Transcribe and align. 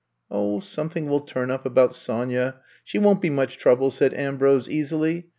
''*'0h, 0.31 0.63
something 0.63 1.07
will 1.07 1.19
turn 1.19 1.51
up 1.51 1.63
about 1.63 1.93
Sonya— 1.93 2.55
she 2.83 2.97
won't 2.97 3.21
be 3.21 3.29
much 3.29 3.57
trouble," 3.59 3.91
said 3.91 4.15
Ambrose 4.15 4.67
easily. 4.67 5.27